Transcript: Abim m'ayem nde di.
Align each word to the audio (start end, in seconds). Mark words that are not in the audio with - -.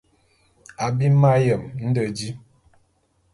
Abim 0.85 1.15
m'ayem 1.21 1.63
nde 1.87 2.03
di. 2.17 2.29